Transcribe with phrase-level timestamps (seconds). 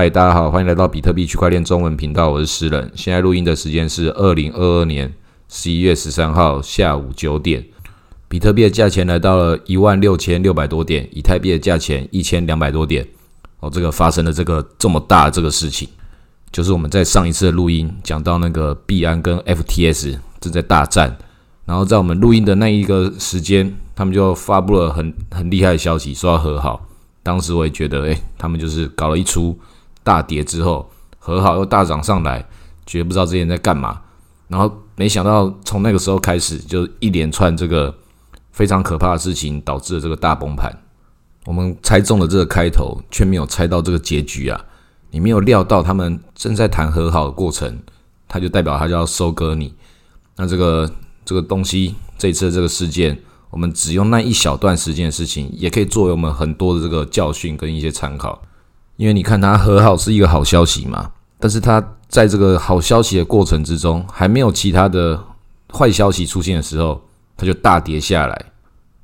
[0.00, 2.90] 嗨，大家好，欢迎来到比特币区块链中文频道，我是诗人。
[2.94, 5.12] 现在录音的时间是二零二二年
[5.50, 7.62] 十一月十三号下午九点。
[8.26, 13.06] 比特币的价钱来到了一万六千六百多点，以太币的价钱一千两百多点。
[13.58, 15.86] 哦，这个发生了这个这么大这个事情，
[16.50, 21.14] 就是我们在上一次的录音讲到那个币安跟 FTS 正在大战，
[21.66, 26.86] 然后在我们录音的那一个时间，他们就发布了很很厉害的消息，说要和好。
[27.22, 29.54] 当时我也觉得，哎，他们就是搞了一出。
[30.02, 32.46] 大跌之后和好又大涨上来，
[32.86, 34.00] 绝不知道这些人在干嘛。
[34.48, 37.94] 然后没想到从那个时候开始，就一连串这个
[38.50, 40.76] 非常可怕的事情，导致了这个大崩盘。
[41.46, 44.60] 我们猜中了这个开头，却没有猜到这个结局啊！
[45.10, 47.80] 你没有料到他们正在谈和好的过程，
[48.28, 49.74] 它就代表他就要收割你。
[50.36, 50.90] 那这个
[51.24, 53.18] 这个东西，这次这个事件，
[53.50, 58.42] 我们只用那一小段时间的事情，也可以作为我们很多的这个教训跟一些参考。
[59.00, 65.18] 因为你看，它和好是一个好消息嘛，但是它在这个好消息的过程之中，还没有其他的
[65.72, 67.00] 坏消息出现的时候，
[67.34, 68.44] 它就大跌下来。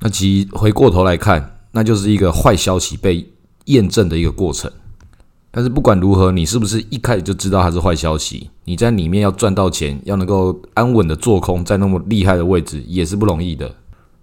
[0.00, 3.26] 那其实回过头来看，那就是一个坏消息被
[3.64, 4.70] 验证的一个过程。
[5.50, 8.50] 但是不管如何，你是不是一开始就知道它是坏消息？
[8.64, 13.74] 你在里面要赚到钱，要能够安稳的做空，在那么厉害的位置也是不容易的。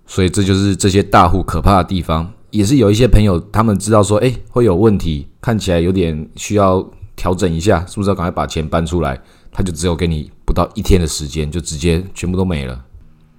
[0.05, 2.31] 所以这就是这些大户可怕的地方。
[2.53, 9.19] 也是有一些朋友，他们知道说，哎，会有问题，看起来有点需要调整一下，是不是要赶快把钱搬出来？
[9.51, 12.79] 他就只有给你不到一天的时间，就直接全部都没了。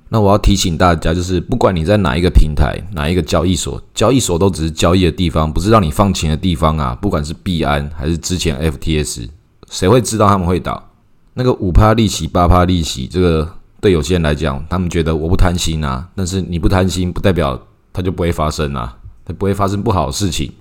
[0.09, 6.99] 那我要提醒大家，就是不管你在哪一个平台、哪一个交易所，交易所都只是交易的地方，不是让你放钱的地方啊。
[7.01, 9.29] 不管是币安还是之前 FTS，
[9.71, 10.91] 谁会知道他们会倒？
[11.35, 13.49] 那个五趴利息、八趴利息，这个
[13.81, 16.09] 对有些人来讲，他们觉得我不贪心啊。
[16.17, 17.61] 但是你不贪心，不代表
[17.93, 18.97] 它就不会发生啊。
[19.25, 20.53] 它不会发生不好的事情，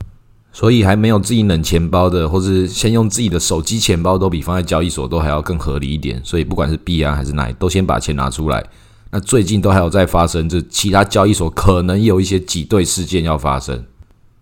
[0.51, 6.21] 所以还没有自己冷钱包的，或是先用自己的手机钱包，都比放在交易所都还要更合理一点。
[6.23, 8.63] 所以不管是币安还是哪，都先把钱拿出来。
[9.11, 13.83] 那最近都还有在发生，这其他交易所可能有一些挤兑事件要发生，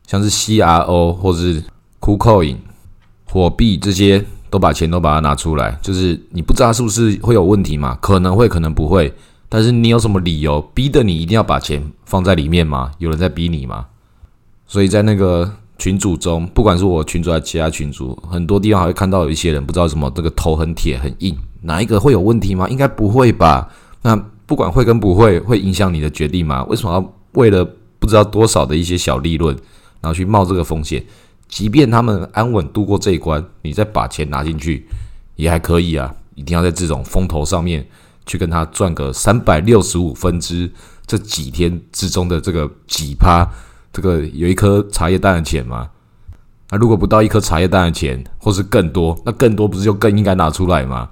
[0.08, 1.64] 像是 CRO 或是
[2.00, 2.56] KuCoin
[3.26, 5.78] 火币这些，都把钱都把它拿出来。
[5.82, 7.98] 就是你不知道是不是会有问题嘛？
[8.00, 9.14] 可能会，可能不会。
[9.50, 12.92] 但是你有什么理由逼得你一定要把钱放在里面吗？
[13.00, 13.88] 有人在逼你吗？
[14.72, 22.70] 所以在那个群组中，不管是我群主还是其他群主，很多地方还会看到有一些人不知道什么，这个头很铁很硬，哪一个会有问题吗？
[22.70, 23.70] 应该不会吧？
[24.02, 24.16] 那
[24.46, 26.64] 不管会跟不会，会影响你的决定吗？
[26.70, 27.68] 为什么要为了
[28.00, 29.54] 不知道多少的一些小利润，
[30.00, 31.04] 然后去冒这个风险？
[31.50, 34.88] 即便他们安稳度过这一关，你再把钱拿进去
[35.36, 36.16] 也还可以啊！
[36.36, 37.86] 一定要在这种风头上面
[38.26, 40.72] 去跟他赚个三百六十五分之
[41.06, 43.46] 这几天之中的这个几趴。
[43.94, 45.90] 这个有一颗茶叶蛋的钱吗？
[46.70, 51.10] 那如果不到一颗茶叶蛋的钱，或是更多，那更多不是就更应该拿出来吗？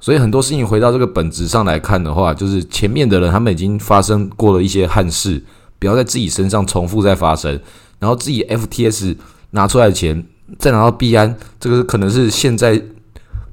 [0.00, 5.40] 所以很多事情回到这个本质上来看的话，就是前面的人他们已经发生过了一些憾事，
[5.78, 7.60] 不要在自己身上重复再发生。
[8.00, 9.16] 然后自己 FTS
[9.50, 10.26] 拿出来的钱，
[10.58, 12.82] 再拿到币安，这个可能是现在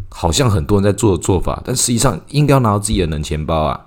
[0.10, 3.80] 好像很多人在做的做法，但实际上应该要拿到自己的冷钱包啊。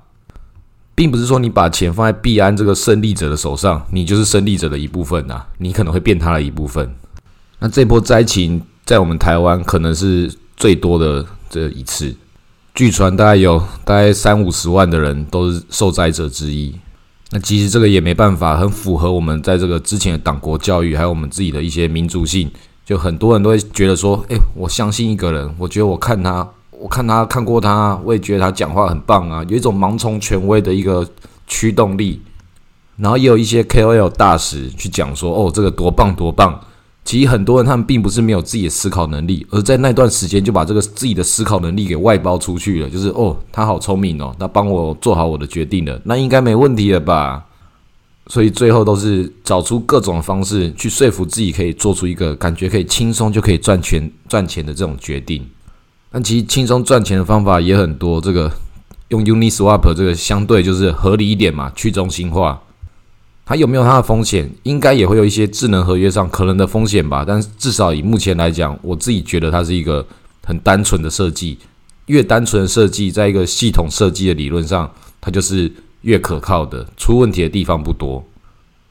[0.95, 6.95] 并不是说你把钱放在币安这个胜利者的手上，你就是胜利者的一部分呐，你可能会变他的一部分。
[7.59, 12.15] 那这波灾情在我们台湾可能是最多的这一次，
[12.75, 16.75] 据传大概有大概三五十万的人都是受灾者之一。
[17.31, 22.51] 那其实这个也没办法，很符合我们在这个之前的党国教育，还有我们自己的一些民族性，
[22.85, 26.47] 就很多人都会觉得说，诶，我相信一个人，我觉得我看他。
[26.83, 31.09] 我看他看过他，我也觉得他讲话很棒啊，有一种盲从权威的一个
[31.47, 32.21] 驱动力。
[32.97, 36.61] 然后也有一些 KOL 大使去讲说：“哦，这个多棒多棒。”
[37.05, 42.91] 其实很多人他们并不是没有自己的思考能力，而在那段时间就把这个自己的思考能力给外包出去了。
[42.91, 47.45] 就是哦，他好聪明哦，他帮我做好我的决定了，那应该没问题了吧？
[48.27, 55.45] 所以最后都是找出各种方式去说服自己，可以做出一个感觉可以轻松就可以赚钱赚钱的这种决定。
[56.13, 58.53] 但其实轻松赚钱的方法也很多，这个
[59.09, 62.61] 用 Uniswap 这个相对就是合理一点嘛，去中心化，
[63.47, 64.51] 它有没有它的风险？
[64.63, 67.25] 应该也会有一些智能合约上可能的风险吧。
[67.27, 70.07] 但是至少以目前来讲，我自己觉得它是一个
[70.45, 71.59] 很单纯的设计，
[72.07, 75.73] 越单纯的设计，在一个系统设计的理论上，它就是
[76.03, 78.23] 越可靠的，出问题的地方不多。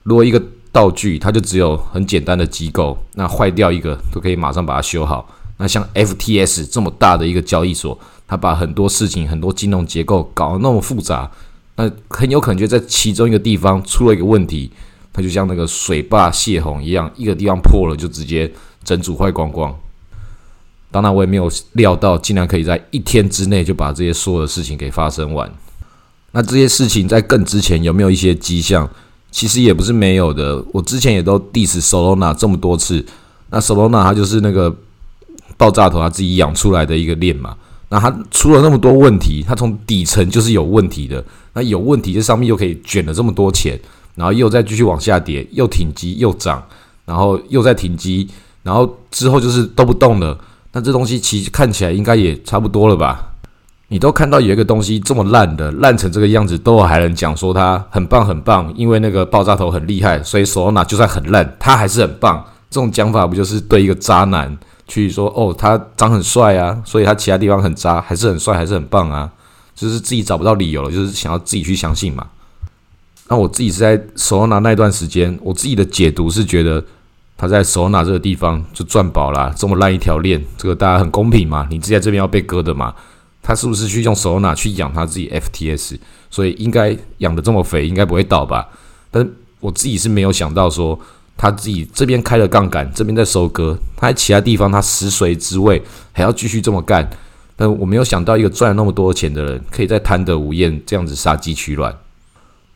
[0.02, 0.42] 如果一个
[0.72, 5.30] 道具它就只有很简单的机构，那坏掉一个都可以马上把它修好。
[5.62, 7.98] 那像 FTS 这么大的一个交易所，
[8.28, 11.30] 它把很多事情、很多金融结构搞得那么复杂，
[11.76, 14.72] 那很有可能就在其中一个地方出了一个问题，
[15.14, 18.52] 它就像那个水坝泄洪一样，一个地方破了就直接
[18.84, 19.72] 整组坏光光。
[20.90, 25.50] 当然，我也没有料到，竟然可以在一天之内就把这些所有的事情给发生完。
[26.32, 28.90] 那这些事情在更之前有没有一些迹象？
[29.30, 30.62] 其实也不是没有的。
[30.74, 33.06] 我之前也都 diss Solana 这么多次。
[33.50, 34.76] 那 Solana 它就是那个
[35.62, 37.56] 爆炸头他自己养出来的一个链嘛。
[37.88, 41.24] 那它出了那么多问题，它从底层就是有问题的。
[41.54, 43.80] 那有问题，这上面又可以卷了这么多钱，
[44.16, 46.64] 然后又再继续往下跌，又挺击又涨，
[47.06, 48.28] 然后又在挺击，
[48.64, 50.36] 然后之后就是都不动了。
[50.72, 53.28] 那这东西其实看起来应该也差不多了吧？
[53.90, 62.42] 你都看到有一个东西这么烂的，烂成这个样子，都还能讲说它很棒很棒，因为那个爆炸头很厉害，所以索纳就算很烂，它还是很棒。
[62.70, 69.32] 这种讲法不就是对一个渣男去说哦，他长很帅啊，所以他其他地方很渣，还是很帅，还是很棒啊？
[69.76, 72.28] 就是自己找不到理由了，就是想要自己去相信嘛。
[73.28, 76.84] 那我自己是在索罗纳那段时间，我自己的解读是觉得。
[77.38, 81.66] 他在手拿这个地方就赚饱了，这么烂一条链，这个大家很公平嘛？
[81.72, 82.94] 你自己在这边要被割的嘛？
[83.42, 85.98] 他是不是去用手拿去养他自己 FTS？
[86.30, 88.70] 所以应该养的这么肥，应该不会倒吧？
[89.10, 91.00] 但是我自己是没有想到说
[91.38, 95.82] 他自己这边开了杠杆，这边在收割，他在其他地方他食髓知味，
[96.12, 97.10] 还要继续这么干。
[97.56, 101.96] 但我没有想到一个赚了那么多钱的人，可以在贪得无厌这样子杀鸡取卵。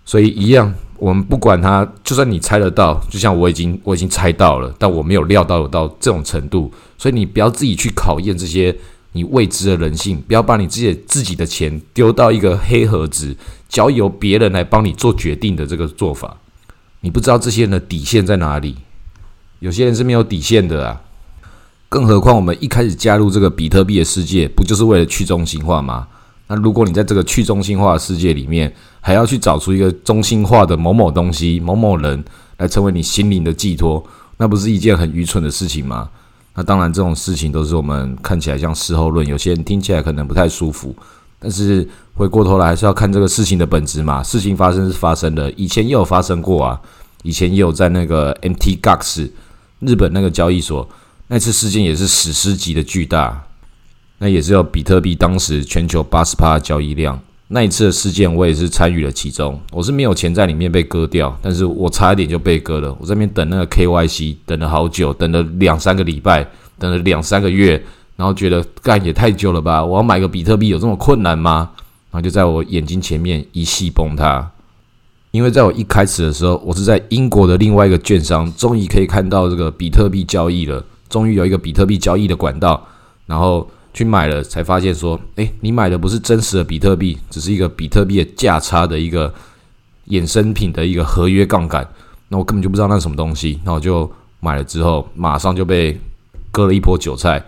[0.05, 0.73] 所以一样。
[0.97, 8.73] 我们不管他，就算你猜得到，就像我已经我已经猜到了，但我没有料到到这种程度，所以你不要自己去考验这些
[9.11, 13.35] 你未知的人性，不要把你自己自己的钱丢到一个黑盒子，
[13.67, 16.37] 交由别人来帮你做决定的这个做法，
[17.05, 18.77] 你不知道这些人的底线在哪里，
[19.59, 21.03] 有些人是没有底线的啊，
[21.87, 26.07] 更何况我们一开始加入这个比特币的世界，不就是为了去中心化吗？
[26.47, 32.25] 那如果你在这个去中心化的世界里面，还要去找出一个中心化的某某东西、某某人
[32.57, 34.03] 来成为你心灵的寄托，
[34.37, 36.09] 那不是一件很愚蠢的事情吗？
[36.55, 40.95] 那当然，这种事情都是我们看起来像事后论，有些人听起来可能不太舒服。
[41.39, 44.23] 但是回过头来，还是要看这个事情的本质嘛。
[44.23, 46.79] 事情发生是发生的，以前也有发生过啊。
[47.23, 49.29] 以前也有在那个 MT GAX
[49.79, 50.87] 日本那个交易所，
[51.27, 53.43] 那次事件也是史诗级的巨大。
[54.19, 59.59] 那也是有比特币当时全球八十趴的交易量那一次的事件，我也是参与了其中。
[59.71, 62.95] 我是没有钱在里面被割掉，但是我差一点就被割了。
[62.99, 66.47] 我在那边等那个 KYC 等了好久，等了两三个礼拜，
[66.79, 67.83] 等了两三个月，
[68.15, 69.83] 然后觉得干也太久了吧？
[69.83, 71.71] 我要买个比特币有这么困难吗？
[72.11, 74.51] 然后就在我眼睛前面一系崩塌。
[75.31, 82.85] 因为在我一开始的时候，我是在英国的另外一个券商，终于可以看到这个比特币交易了，终于有一个比特币交易的管道，
[83.25, 83.69] 然后。
[83.95, 89.33] 去买了，才发现说，诶，你买的不是真实的比特币，只是一个比特币的价差的一个
[90.09, 91.87] 衍生品的一个合约杠杆。
[92.27, 94.11] 那我根本就不知道那是什么东西，那我就
[94.41, 95.97] 买了之后，马上就被
[96.51, 97.41] 割了一波韭菜。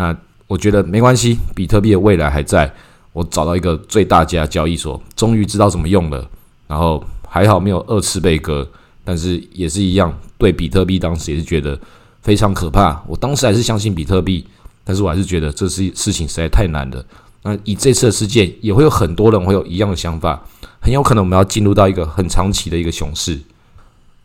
[0.00, 0.16] 那
[0.46, 2.72] 我觉得没关系，比特币的未来还在。
[3.12, 6.26] 我找到一个最大家交易所，终于知道怎么用了。
[6.66, 8.66] 然后还好没有二次被割，
[9.04, 11.78] 但是也是一样，对比特币当时也是觉得
[12.22, 13.02] 非常可怕。
[13.06, 14.46] 我当时还是相信比特币。
[14.82, 17.04] 但是我还是觉得这是事情实在太难了。
[17.42, 20.42] 那以这次的事件，也会有很多人会有一样的想法，
[20.80, 23.38] 很有可能我们要进入到一个很长期的一个熊市。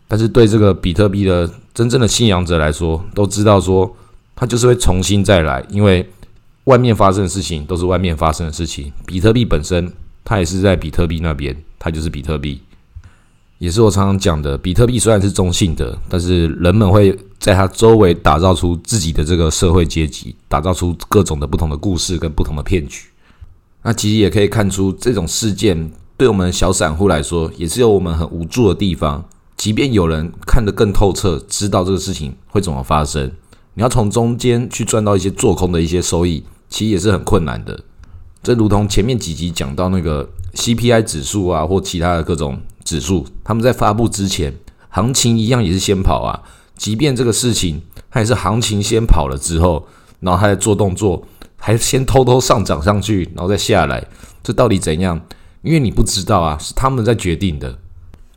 [0.07, 3.95] 但是对这个比特币的真正的信仰者来说，都知道说
[4.35, 6.07] 它就是会重新再来，因为
[6.65, 9.91] 外面发生的事情都是外面发生的事情，比特币本身
[10.23, 12.61] 它也是在比特币那边，它就是比特币。
[13.57, 23.07] 也是我常常讲的，比特币虽然是中性的，但是人们会在它周围打造出自己的这个社会阶级，打造出各种的不同的故事跟不同的骗局。
[23.81, 29.23] 那其实也可以看出，这种事件对我们小散户来说，也是有我们很无助的地方。
[29.55, 33.31] 即便有人看得更透彻，知道这个事情会怎么发生，
[33.75, 37.81] 你要从中间去赚到一些做空的一些收益，其实也是很困难的。
[38.41, 42.59] 这如同前面几集讲到那个 CPI 指数啊，或其他的各种。
[42.85, 44.53] 指数，他们在发布之前，
[44.89, 46.43] 行情一样也是先跑啊。
[46.77, 49.87] 即便这个事情，它也是行情先跑了之后，
[50.19, 51.25] 然后它在做动作，
[51.57, 54.05] 还先偷偷上涨上去，然后再下来。
[54.43, 55.19] 这到底怎样？
[55.63, 57.79] 因为你不知道啊，是他们在决定的，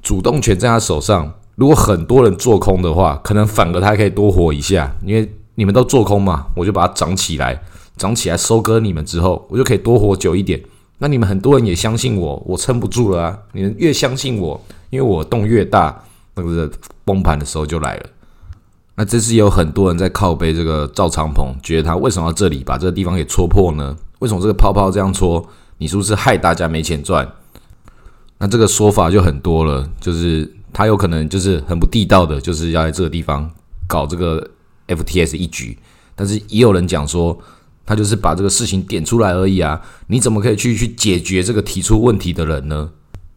[0.01, 1.35] 主动权在他手上。
[1.59, 7.61] 如果很多人做空的话，可能反而他还可以多活一下，因为你们都做空嘛，我就把它涨起来，
[7.97, 10.63] 涨起来收割你们之后，我就可以多活久一点。
[10.99, 13.39] 那你们很多人也相信我，我撑不住了啊！
[13.51, 14.61] 你们越相信我，
[14.91, 16.01] 因为我洞越大，
[16.37, 16.71] 那个
[17.05, 18.07] 崩盘的时候就来了。
[18.95, 23.97] 那这次有很多人在靠背这个赵长鹏，觉得他为什么要这里把这个地方给戳破呢？
[24.21, 25.45] 为什么这个泡泡这样戳？
[25.79, 27.29] 你是不是害大家没钱赚？
[28.39, 33.51] 那这个说法就很多了，就是他有可能就是很不地道的，就是要在这个地方
[33.87, 34.51] 搞这个
[34.87, 35.79] FTS 一局。
[36.15, 37.39] 但是也有人讲说。
[37.89, 42.91] 他就是把这个事情点出来而已啊，你怎么可以去去解决这个提出问题的人呢？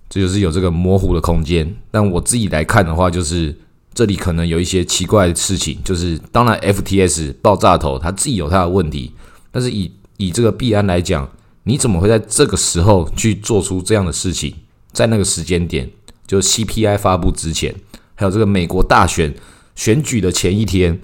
[0.09, 1.73] 这就是有这个模糊的空间。
[1.89, 3.57] 但我自己来看的话，就是
[3.93, 9.13] 这里可能有一些奇怪的事情，就是当然 FTS 爆炸头他自己有他的问题，
[9.51, 11.29] 但是以以这个币安来讲，
[11.63, 14.53] 你怎么会在这个时候去做出这样的事情？
[14.91, 15.89] 在那个时间点，
[16.31, 17.75] 就 CPI 发布之前，
[18.15, 19.35] 还有这个美国大选
[19.75, 20.97] 选举的前一天，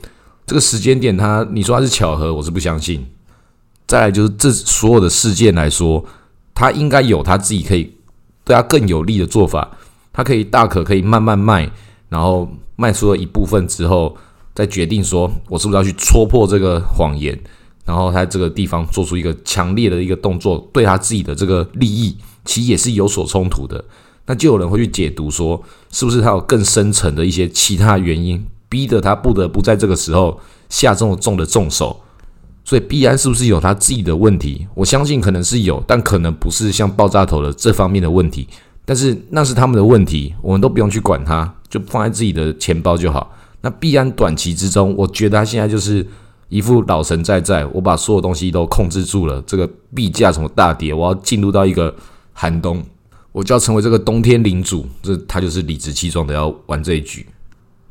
[0.46, 3.05] 这个时间点，他你说他是巧合，我是不相信。
[3.86, 6.05] 再来就是这所有的事件来说，
[6.55, 7.91] 他应该有他自己可以
[8.46, 9.69] 对他更有利的做法。
[10.13, 11.69] 他可以大可可以慢慢卖，
[12.07, 14.15] 然后卖出了一部分之后，
[14.55, 17.38] 再决定说我是不是要去戳破这个谎言，
[17.84, 22.15] 然后他这个地方做出一个强烈的一个动作，对他自己的这个利益
[22.46, 23.84] 其实也是有所冲突的。
[24.27, 32.00] 那就有人会去解读说，是不是他有更深层的一些其他原因，逼得他不得不在这个时候下这么重的重手。
[32.63, 34.67] 所以必安是不是有他自己的问题？
[34.75, 38.46] 我相信可能是有，但可能不是像爆炸头的这方面的问题。
[38.84, 43.34] 但是那是他们的问题，我们都不用去管它，就放在自己的钱包就好。
[43.62, 46.05] 那必安短期之中，我觉得他现在就是
[46.50, 49.41] 一副老神在在，我把所有东西都控制住了。
[49.48, 51.93] 这个币价什么大跌，我要进入到一个
[52.34, 52.84] 寒冬，
[53.38, 54.84] 我就要成为这个冬天领主。
[55.03, 57.24] 这他就是理直气壮的要玩这一局。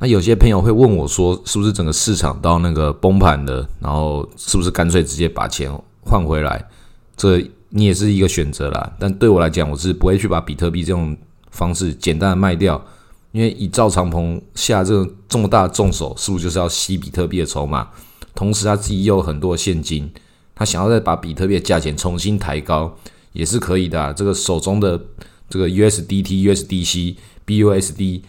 [0.01, 3.65] 那有些朋友会问我说：“是不是整个市场到那个崩盘的？
[3.79, 6.69] 然后是不是干脆直接把钱换回来？
[7.17, 8.93] 这你也是一个选择啦。
[8.99, 11.17] 但对我来讲，我是不会去把比特币这种
[11.53, 12.85] 方式简单的卖掉，
[13.31, 17.89] 因为以赵长鹏下这种这么大的重手，是不是就是要吸比特币的筹码？
[18.35, 20.11] 同时他自己又有很多现金，
[20.57, 22.95] 他想要再把比特币的价钱重新抬高，
[23.33, 24.13] 也是可以的。
[24.13, 25.01] 这个手中的
[25.49, 28.23] 这个 USDT、USDC、BUSD。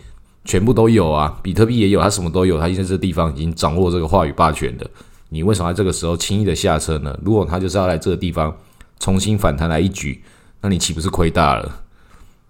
[0.45, 4.89] 全部都有啊，比特币也有，它什么都有，它现在这地方已经掌握这个话语霸权的。
[5.27, 7.13] 你为什么在这个时候轻易的下车呢？
[7.21, 8.55] 如果它就是要来这个地方
[8.97, 10.23] 重新反弹来一局，
[10.61, 11.81] 那你岂不是亏大了？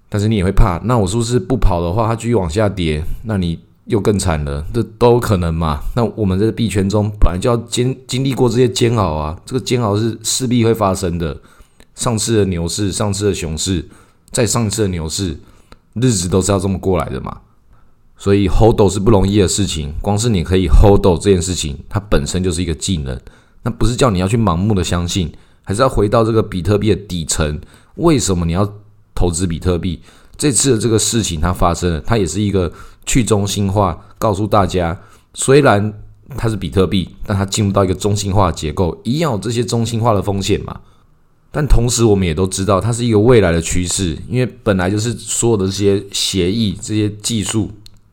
[0.09, 5.81] 但是你也会怕，那我是不是不跑的话，它继续往下跌，那你又更惨了，这都有可能嘛？
[5.95, 11.35] 那我们这个币圈中本来就要经经历过这些煎熬啊，这个煎熬是势必会发生的。
[11.95, 13.83] 上次的牛市，上次的熊市，
[14.37, 15.35] 在上一次的牛市，
[15.95, 17.39] 日子都是要这么过来的嘛。
[18.19, 23.19] 所以 hold 是不容易的事情，光是你可以 hold 这件事情，它本身就是一个技能。
[23.63, 27.59] 那不是叫你要去盲目的相信，还是要回到这个比特币的底层。
[27.95, 28.71] 为什么你要
[29.15, 29.99] 投资比特币？
[30.37, 32.71] 这次的这个事情它发生了，它也是一个
[33.07, 34.95] 去中心化，告诉大家，
[35.33, 35.91] 虽然
[36.37, 40.79] 它是比特币，但它进入到一个中心化结构，一样有这些中心化的风险嘛。
[41.57, 47.71] 但同时，我们也都知道，它是一个未来的趋势，因为本来就是所有的这些协议、这些技术。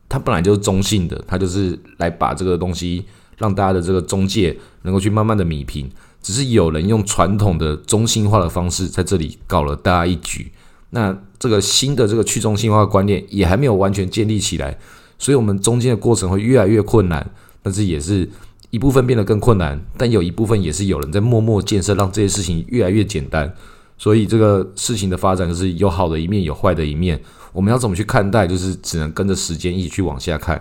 [0.08, 3.04] 它本来就是中性的，它就是来把这个东西
[3.36, 5.86] 让大家的这个中介能够去慢慢的米平。
[6.22, 10.50] 只是有人用传统的中心化的方式在这里搞了大家一局。
[10.88, 14.78] 那这个新的这个去中心化观念也还没有完全建立起来，
[15.18, 17.30] 所以我们中间的过程会越来越困难。
[17.60, 18.26] 但是也是
[18.74, 23.54] 一部分变得更困难，但有一部分也是有人在默默建设，让这些事情越来越简单。
[23.96, 27.22] 所以这个事情的发展就是有好的一面，有坏的一面。
[27.52, 28.48] 我们要怎么去看待？
[28.48, 30.60] 就是只能跟着时间一起去往下看。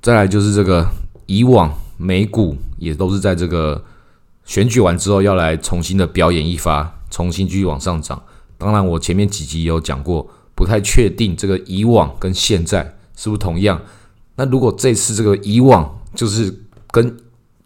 [0.00, 0.86] 再来就是这个
[1.26, 3.82] 以往美股也都是在这个
[4.44, 8.22] 选举完之后要来重新的表演一发，重新继续往上涨。
[8.56, 13.82] 当然，我前面几集也有讲过，不太确定这个以往跟现在是不是同样。
[14.36, 16.54] 那如果这次这个以往就是
[16.90, 17.16] 跟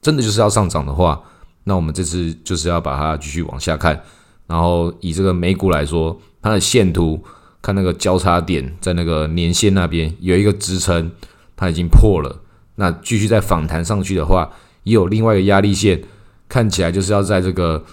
[0.01, 1.23] 真的就是要上涨的话，
[1.65, 4.03] 那我们这次就是要把它继续往下看。
[4.47, 7.23] 然后以这个美股来说，它的线图。
[7.65, 11.13] 看那个交叉点，在那个年线那边有一个支撑，
[11.55, 12.43] 它已经破了。
[12.75, 14.51] 那继续再反弹上去的话，
[14.83, 16.03] 也有另外一个压力线，
[16.49, 17.85] 看起来就是要在这个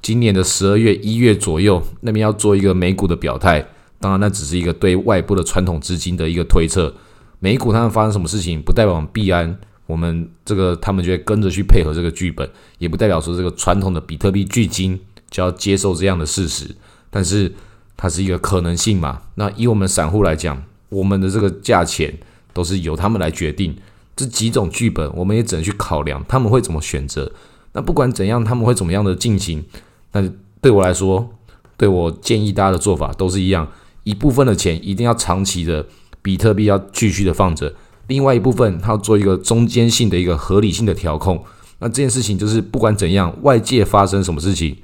[0.00, 3.66] 今年的十二月、一月左右那边要做一个美股的表态。
[3.98, 6.94] 当然，那只是一个对外部的传统资金的一个推测。
[7.40, 12.48] 美股它们发生什么事情，不代表币安我们这个他们就会跟着去配合这个剧本，
[12.78, 15.00] 也不代表说这个传统的比特币巨金
[15.30, 16.74] 就要接受这样的事实。
[17.10, 17.52] 但是。
[17.96, 19.22] 它是一个可能性嘛？
[19.36, 22.12] 那以我们散户来讲，我们的这个价钱
[22.52, 23.72] 都是由他们来决定。
[24.16, 27.30] 这几种剧本，我们也只能去考量他们会怎么选择。
[27.72, 29.64] 那不管怎样，他们会怎么样的进行？
[30.10, 30.28] 那
[30.60, 31.36] 对我来说，
[31.76, 33.70] 对我建议大家的做法都是一样：
[34.02, 35.86] 一部分的钱一定要长期的
[36.20, 37.72] 比特币要继续的放着，
[38.06, 41.42] 另外一部分它要做一个中间性的一个合理性的调控。
[41.78, 44.76] 那这件事情就是不管怎样，外界发生什么事情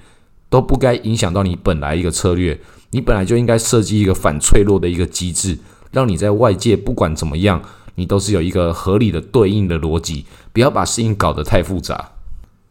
[0.48, 2.60] 都不该影响到你本来一个策略。
[2.92, 5.56] 你本来就应该设计一个反脆弱的一个机制，
[5.92, 7.62] 让你在外界不管怎么样，
[7.94, 12.10] 你都是有一个合理的对应的逻辑，不要把事情搞得太复杂。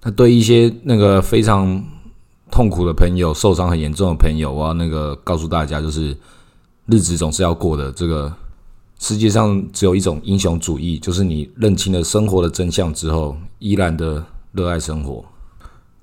[0.03, 1.81] 那对一些那个非常
[2.51, 6.13] 痛苦的朋友、受伤很严重的朋友，我要那个告诉大家，就是
[6.87, 7.89] 日子总是要过的。
[7.93, 8.29] 这个
[8.99, 15.23] 世界上只有一种英雄主义，就是你认清了生活的真相之后，依然的热爱生活。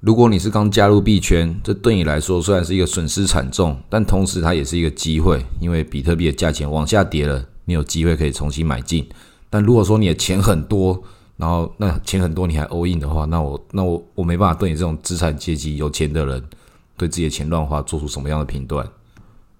[0.00, 9.06] 如果你是刚加入币圈，这对你来说虽然是一个损失惨重，但同时它也是一个机会，因为比特币的价钱往下跌了，你有机会可以重新买进。
[9.50, 11.02] 但如果说你的钱很多，
[11.36, 16.42] 然后那钱很多你还 all in 的话，那我那我我没办法对你这种资产阶级有钱的人，
[16.96, 18.88] 对自己的钱乱花做出什么样的评断。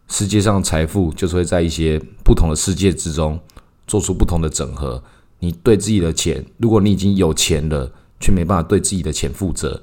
[0.09, 3.39] 世界上财富就是会在一些不同的世界之中
[3.87, 5.03] 做出不同的整合。
[5.39, 9.81] 你对自己的钱，如果你已经有钱了，却没办法对自己的钱负责。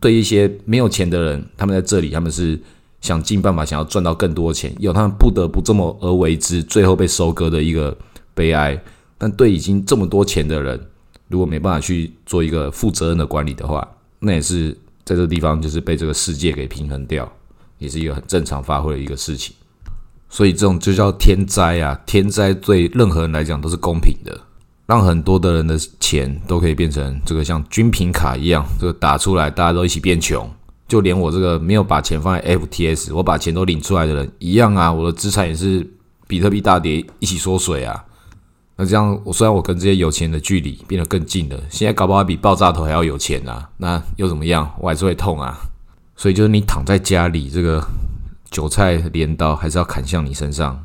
[0.00, 2.58] 对一些没有钱的人，他们在这里，他们是
[3.00, 7.96] 想尽办法想要赚到更多钱，有他们不得不这么而为之，最后被收割的一个
[8.34, 8.82] 悲哀。
[9.18, 10.80] 但对已经这么多钱的人，
[11.28, 13.86] 如果没办法去做一个负责任的管理的话，
[14.18, 14.72] 那也是
[15.04, 17.30] 在这个地方就是被这个世界给平衡掉，
[17.78, 19.54] 也是一个很正常发挥的一个事情。
[20.28, 21.98] 所以这种就叫天灾啊！
[22.04, 24.38] 天灾对任何人来讲都是公平的。
[24.86, 30.48] 让很多的人的钱都可以变成这个像军品卡一样，这个打出来大家都一起变穷，
[30.86, 35.84] 就连我这个没有把钱放在 FTS，我把钱都领出来的人一样啊，我的资产也是
[36.28, 38.04] 比特币大跌一起缩水啊。
[38.76, 44.72] 那这样我虽然我跟这些有钱的距离变得更近了，现在搞不好比爆炸头还要有钱啊，那又怎么样？
[44.78, 45.58] 我还是会痛啊。
[46.16, 47.86] 所以就是你躺在家里，这个
[48.50, 50.84] 韭菜镰刀还是要砍向你身上，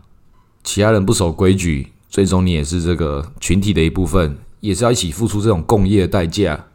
[0.64, 1.88] 其他人不守规矩。
[2.10, 6.66] 最终你也是这个群体的一部分，也是要一起付出这种共业的代价。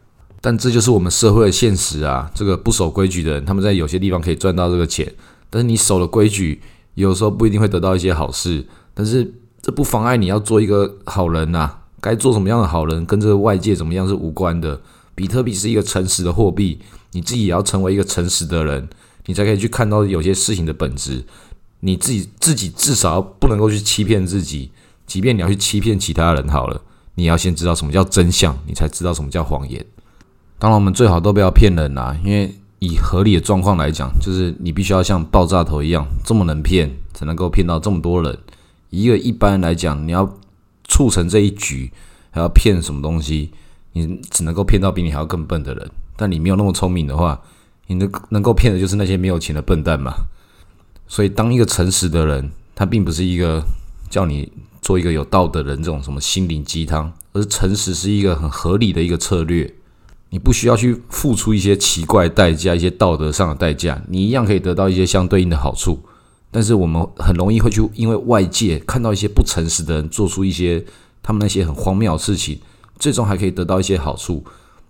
[0.41, 2.31] 但这就是我们社会的现实啊！
[2.33, 5.13] 这个不守规矩的人，他们在有些地方可以赚到这个钱，
[5.49, 6.61] 但是你守了规矩，
[6.95, 8.65] 有时候不一定会得到一些好事。
[8.95, 11.69] 但是这不妨碍你要做一个好人呐！
[12.01, 14.81] 该做什么样的好人，跟这个外界怎么样是无关的。
[15.13, 16.79] 比特币是一个诚实的货币，
[17.17, 18.87] 你自己也要成为一个诚实的人，
[19.25, 21.23] 你才可以去看到有些事情的本质。
[21.79, 24.69] 你自己自己至少不能够去欺骗自己。
[25.07, 26.79] 即便你要去欺骗其他人好了，
[27.15, 29.83] 你要先知道什么叫真相，你才知道什么叫谎言。
[30.59, 38.37] 当然，我们最好都不要骗人啦，因为以合理的状况来讲，就是你必须要像爆炸头一样这么能骗，才能够骗到这么多人。
[38.91, 40.31] 一个一般来讲，你要
[40.87, 41.91] 促成这一局，
[42.29, 43.51] 还要骗什么东西，
[43.97, 45.91] 你只能够骗到比你还要更笨的人。
[46.15, 47.41] 但你没有那么聪明的话，
[47.87, 50.13] 你能能够骗的就是那些没有钱的笨蛋嘛。
[51.07, 53.63] 所以，当一个诚实的人，他并不是一个
[54.09, 54.51] 叫你。
[54.79, 59.73] 做一个有道德人，这种什么心灵鸡汤，而诚实是一个很合理的一个策略。
[60.29, 65.99] 你不需要去付出一些奇怪代价，一些道德上的代价，你一样可以得到一些相对应的好处。
[66.51, 70.81] 但是我们很容易会去因为外界看到一些不诚实的人做出一些
[71.21, 72.57] 他们那些很荒谬的事情，
[72.99, 74.43] 最终还可以得到一些好处，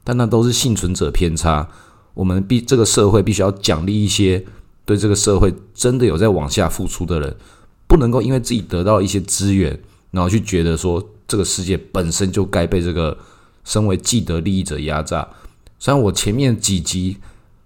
[0.03, 1.67] 但那都是幸存者偏差。
[2.13, 4.43] 我们必这个社会必须要奖励一些
[4.85, 7.35] 对这个社会真的有在往下付出的人。
[7.87, 9.79] 不能够因为自己得到一些资源，
[10.11, 13.17] 然后去觉得说这个世界本身就该被这个
[13.63, 15.25] 身为既得利益者压榨。
[15.79, 17.15] 虽然我前面几集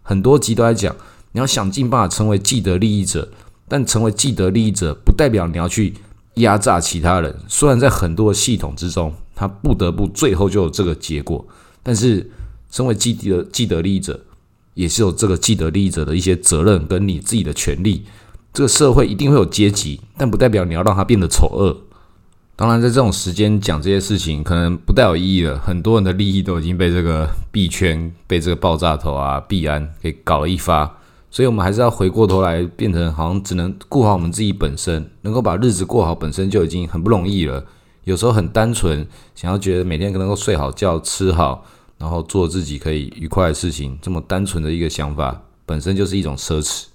[0.03, 0.95] 很多集都在讲，
[1.31, 3.31] 你要想尽办法成为既得利益者，
[3.67, 5.95] 但成为既得利益者不代表你要去
[6.35, 7.35] 压榨其他人。
[7.47, 11.43] 虽然在很多系统之中，他不得不最后就有这个结果，
[11.81, 12.29] 但是
[12.69, 14.19] 身为既得既得利益者，
[14.75, 18.05] 也是有这个既得利益者的一些责任跟你自己的权利。
[18.53, 21.75] 这个社会一定会有阶级，但不代表你要让它变得丑恶。
[22.55, 25.57] 当然，在这种时间讲这些事情，可能不带有意义了。
[25.57, 30.97] 很多人的利益都已经被这个币圈、被这个爆炸头啊、币安给搞了一发，
[31.31, 37.65] 所以我们还是要回过头来，变成好像只能顾好我们自己本身，能够把日子过好，本身就已经很不容易了。
[38.03, 41.65] 有时候很单纯，想要觉得每天能够睡好觉、吃好，
[41.97, 46.85] 然后做自己可以愉快的事情，这么单纯的一个想法，本身就是一种奢侈。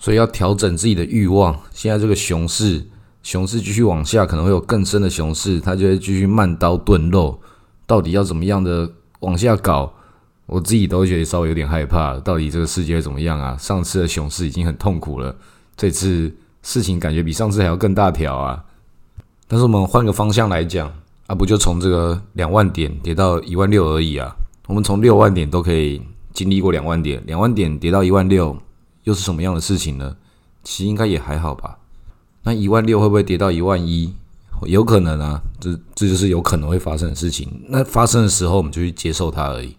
[0.00, 1.56] 所以要调整自己的欲望。
[1.70, 2.84] 现在这个熊市，
[3.22, 7.40] 熊市继续往下，可能会有更深的熊市，它就会继续慢刀炖肉。
[7.86, 9.92] 到底要怎么样的往下搞？
[10.46, 12.18] 我自己都觉得稍微有点害怕。
[12.18, 13.56] 到底这个世界会怎么样啊？
[13.56, 15.36] 上次的熊市已经很痛苦了，
[15.76, 18.64] 这次事情感觉比上次还要更大条啊。
[19.52, 20.90] 但是我们换个方向来讲，
[21.26, 24.34] 啊，不就从这个两万点跌到一万六而已啊？
[24.66, 26.00] 我们从六万点都可以
[26.32, 28.56] 经历过两万点，两万点跌到一万六。
[29.04, 30.16] 又是什么样的事情呢？
[30.64, 31.76] 其实应该也还好吧。
[32.44, 34.14] 那一万六会不会跌到一万一？
[34.64, 37.46] 有可能啊，这这就是有可能会发生的事情。
[37.68, 39.76] 那发生的时候，我们就去接受它而已。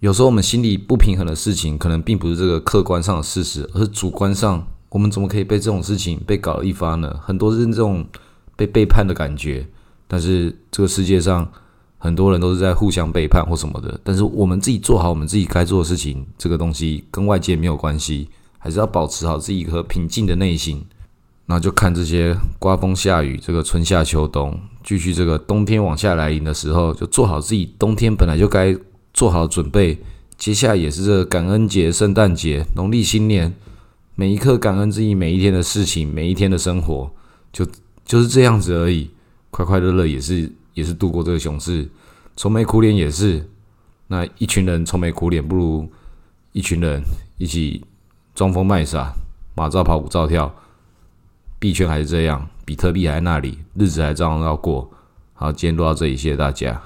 [0.00, 7.14] 有时候我们心里不平衡的事情，可能并不是这个客观上的事实，而是主观上，我们怎么可以被这种事情被搞了一发呢？
[7.22, 8.06] 很多是这种
[8.58, 9.64] 被背叛的感觉。
[10.08, 11.48] 但是这个世界上
[11.98, 14.00] 很多人都是在互相背叛或什么的。
[14.02, 20.84] 但是我们自己做好我们自己该做的事情，这个东西跟外界没有关系，还是要保持好自己一颗平静的内心。
[21.46, 28.76] 那就看这些刮风下雨，这个春夏秋冬，继续这个冬天往下来临的时候，就做好自己冬天本来就该
[29.14, 29.98] 做好准备。
[30.36, 33.54] 接下来也是这个感恩节、圣诞节、农历新年，
[34.14, 37.10] 每一刻感恩自己每一天的事情，每一天的生活，
[37.50, 37.66] 就
[38.08, 39.08] 就是这样子而已。
[39.50, 41.88] 快快乐乐也是也是度过这个熊市，
[42.36, 43.48] 愁眉苦脸也是。
[44.08, 45.88] 那一群人愁眉苦脸，不如
[46.52, 47.02] 一群人
[47.36, 47.84] 一起
[48.34, 49.12] 装疯卖傻，
[49.54, 50.52] 马照跑，舞照跳。
[51.58, 54.90] 币圈还是这样，比特币还在那里，日子还照样要过。
[55.34, 56.80] 好，今天录到这里，谢谢大家。